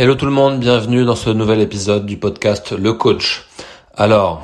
[0.00, 3.46] Hello tout le monde, bienvenue dans ce nouvel épisode du podcast Le Coach.
[3.94, 4.40] Alors,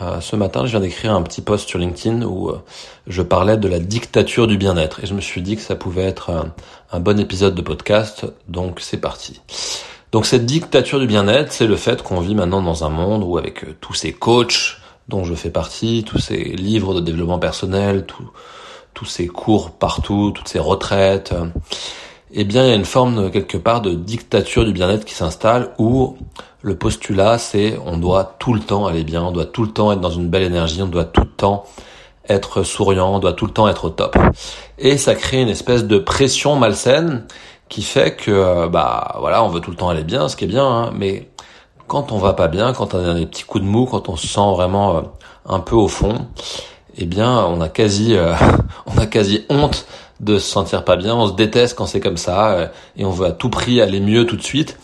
[0.00, 2.62] euh, ce matin, je viens d'écrire un petit post sur LinkedIn où euh,
[3.06, 6.04] je parlais de la dictature du bien-être et je me suis dit que ça pouvait
[6.04, 6.30] être
[6.90, 9.42] un, bon épisode de podcast, donc c'est parti.
[10.10, 13.36] Donc cette dictature du bien-être, c'est le fait qu'on vit maintenant dans un monde où
[13.36, 14.78] avec euh, tous ces coachs
[15.08, 20.48] dont je fais partie, tous ces livres de développement personnel, tous ces cours partout, toutes
[20.48, 21.34] ces retraites,
[22.36, 25.72] eh bien, il y a une forme quelque part de dictature du bien-être qui s'installe
[25.78, 26.16] où
[26.62, 29.92] le postulat c'est on doit tout le temps aller bien, on doit tout le temps
[29.92, 31.64] être dans une belle énergie, on doit tout le temps
[32.28, 34.16] être souriant, on doit tout le temps être au top.
[34.78, 37.26] Et ça crée une espèce de pression malsaine
[37.68, 40.44] qui fait que euh, bah voilà, on veut tout le temps aller bien, ce qui
[40.44, 41.28] est bien, hein, mais
[41.86, 44.16] quand on va pas bien, quand on a des petits coups de mou, quand on
[44.16, 45.00] se sent vraiment euh,
[45.46, 46.26] un peu au fond,
[46.96, 48.34] eh bien, on a quasi, euh,
[48.86, 49.86] on a quasi honte
[50.20, 53.10] de se sentir pas bien, on se déteste quand c'est comme ça euh, et on
[53.10, 54.78] veut à tout prix aller mieux tout de suite.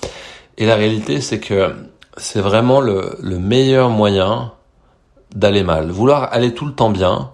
[0.59, 1.75] Et la réalité, c'est que
[2.17, 4.53] c'est vraiment le, meilleur moyen
[5.35, 5.91] d'aller mal.
[5.91, 7.31] Vouloir aller tout le temps bien,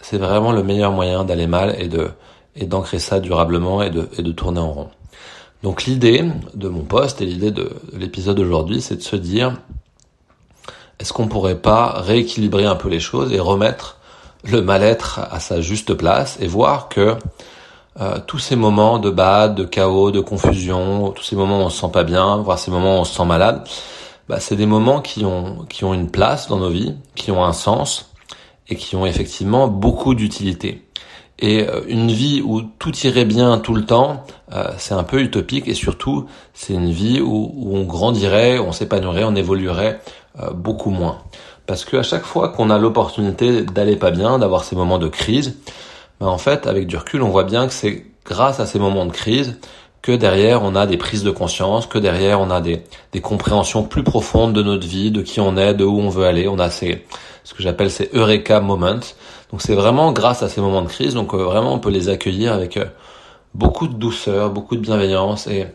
[0.00, 2.10] c'est vraiment le meilleur moyen d'aller mal et de
[2.56, 4.88] et d'ancrer ça durablement et de, et de tourner en rond.
[5.64, 9.56] Donc l'idée de mon poste et l'idée de l'épisode d'aujourd'hui, c'est de se dire
[11.00, 13.98] est-ce qu'on pourrait pas rééquilibrer un peu les choses et remettre
[14.44, 17.16] le mal-être à sa juste place et voir que
[18.00, 21.70] euh, tous ces moments de bad, de chaos, de confusion, tous ces moments où on
[21.70, 23.66] se sent pas bien, voire ces moments où on se sent malade,
[24.28, 27.44] bah, c'est des moments qui ont, qui ont une place dans nos vies, qui ont
[27.44, 28.10] un sens
[28.68, 30.82] et qui ont effectivement beaucoup d'utilité.
[31.38, 35.20] Et euh, une vie où tout irait bien tout le temps, euh, c'est un peu
[35.20, 40.00] utopique et surtout c'est une vie où, où, on grandirait, on s'épanouirait, on évoluerait
[40.52, 41.18] beaucoup moins.
[41.66, 45.56] Parce qu'à chaque fois qu'on a l'opportunité d'aller pas bien, d'avoir ces moments de crise,
[46.20, 49.06] ben en fait, avec du recul, on voit bien que c'est grâce à ces moments
[49.06, 49.58] de crise
[50.04, 52.82] que derrière on a des prises de conscience, que derrière on a des,
[53.12, 56.26] des compréhensions plus profondes de notre vie, de qui on est, de où on veut
[56.26, 56.46] aller.
[56.46, 57.06] On a ces,
[57.42, 59.00] ce que j'appelle ces Eureka moments.
[59.50, 62.10] Donc c'est vraiment grâce à ces moments de crise, donc euh, vraiment on peut les
[62.10, 62.84] accueillir avec euh,
[63.54, 65.68] beaucoup de douceur, beaucoup de bienveillance et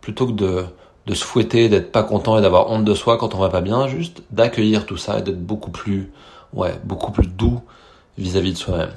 [0.00, 0.64] plutôt que de,
[1.06, 3.60] de se fouetter, d'être pas content et d'avoir honte de soi quand on va pas
[3.60, 6.10] bien, juste d'accueillir tout ça et d'être beaucoup plus,
[6.52, 7.60] ouais, beaucoup plus doux
[8.18, 8.90] vis-à-vis de soi-même.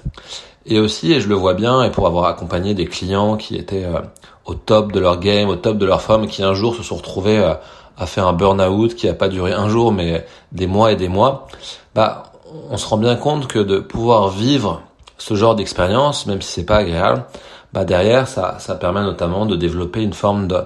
[0.65, 3.85] Et aussi, et je le vois bien, et pour avoir accompagné des clients qui étaient
[3.85, 4.01] euh,
[4.45, 6.95] au top de leur game, au top de leur forme, qui un jour se sont
[6.95, 7.53] retrouvés euh,
[7.97, 11.09] à faire un burn-out qui a pas duré un jour, mais des mois et des
[11.09, 11.47] mois,
[11.95, 12.31] bah,
[12.69, 14.81] on se rend bien compte que de pouvoir vivre
[15.17, 17.25] ce genre d'expérience, même si c'est pas agréable,
[17.73, 20.57] bah derrière, ça, ça permet notamment de développer une forme de,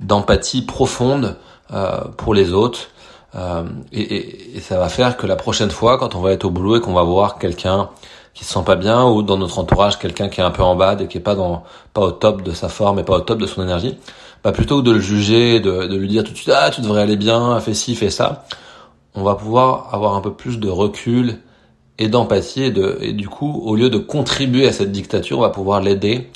[0.00, 1.36] d'empathie profonde
[1.72, 2.88] euh, pour les autres.
[3.34, 6.50] Euh, et, et, ça va faire que la prochaine fois, quand on va être au
[6.50, 7.88] boulot et qu'on va voir quelqu'un
[8.34, 10.74] qui se sent pas bien ou dans notre entourage quelqu'un qui est un peu en
[10.74, 13.20] bas et qui est pas dans pas au top de sa forme et pas au
[13.20, 13.98] top de son énergie,
[14.42, 16.80] bah plutôt que de le juger, de, de lui dire tout de suite ah tu
[16.80, 18.44] devrais aller bien, fais ci, fais ça,
[19.14, 21.38] on va pouvoir avoir un peu plus de recul
[21.98, 25.42] et d'empathie et, de, et du coup au lieu de contribuer à cette dictature, on
[25.42, 26.30] va pouvoir l'aider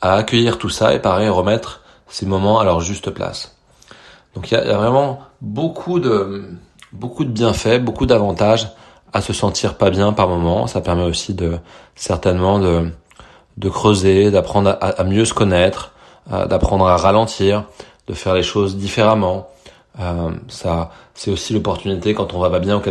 [0.00, 3.56] à accueillir tout ça et pareil remettre ces moments à leur juste place.
[4.34, 6.44] Donc il y, a, vraiment beaucoup de
[6.92, 8.68] beaucoup de bienfaits, beaucoup d'avantages
[9.12, 10.66] à se sentir pas bien par moment.
[10.66, 11.58] Ça permet aussi de
[11.94, 12.90] certainement de
[13.56, 15.92] de creuser, d'apprendre à, mieux se connaître,
[16.30, 17.64] d'apprendre à ralentir,
[18.06, 19.48] de faire les choses différemment.
[19.98, 22.82] Euh, ça, c'est aussi l'opportunité quand on va pas bien ou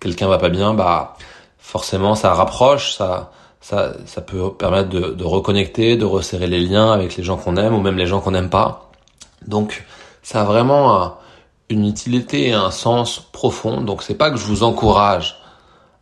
[0.00, 1.16] quelqu'un va pas bien, bah
[1.58, 3.30] forcément ça rapproche, ça
[3.60, 7.56] ça, ça peut permettre de, de, reconnecter, de resserrer les liens avec les gens qu'on
[7.56, 8.90] aime ou même les gens qu'on n'aime pas.
[9.46, 9.84] Donc
[10.22, 11.16] ça a vraiment
[11.68, 13.80] une utilité et un sens profond.
[13.80, 15.36] Donc c'est pas que je vous encourage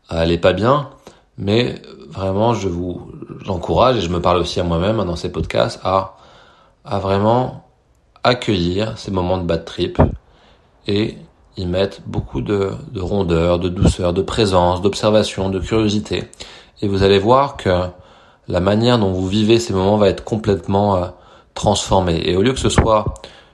[0.08, 0.90] à aller pas bien,
[1.38, 3.10] mais vraiment je vous
[3.44, 6.16] j'encourage et je me parle aussi à moi-même dans ces podcasts à
[6.84, 7.64] à vraiment
[8.22, 10.00] accueillir ces moments de bad trip
[10.86, 11.16] et
[11.56, 16.24] y mettre beaucoup de, de rondeur, de douceur, de présence, d'observation, de curiosité
[16.84, 17.70] et vous allez voir que
[18.46, 21.06] la manière dont vous vivez ces moments va être complètement euh,
[21.54, 22.20] transformée.
[22.26, 23.06] Et au lieu que ce soit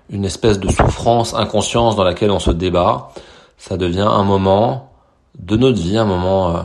[0.08, 3.12] une espèce de souffrance, inconscience dans laquelle on se débat,
[3.56, 4.92] ça devient un moment
[5.38, 6.62] de notre vie, un moment euh,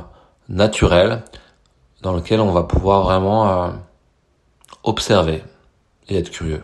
[0.50, 1.22] naturel
[2.02, 3.68] dans lequel on va pouvoir vraiment euh,
[4.84, 5.44] observer
[6.10, 6.64] et être curieux.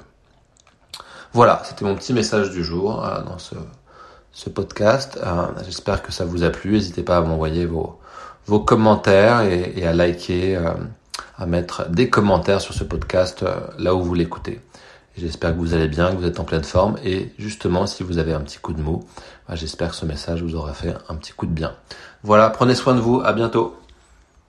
[1.31, 3.55] Voilà, c'était mon petit message du jour dans ce,
[4.31, 5.17] ce podcast.
[5.63, 6.73] J'espère que ça vous a plu.
[6.73, 8.01] N'hésitez pas à m'envoyer vos,
[8.45, 10.73] vos commentaires et, à liker, euh,
[11.37, 14.61] à mettre des commentaires sur ce podcast euh, là où vous l'écoutez.
[15.17, 18.17] J'espère que vous allez bien, que vous êtes en pleine forme et justement si vous
[18.17, 19.03] avez un petit coup de mou,
[19.47, 21.73] bah, j'espère que ce message vous aura fait un petit coup de bien.
[22.23, 23.75] Voilà, prenez soin de vous, à bientôt.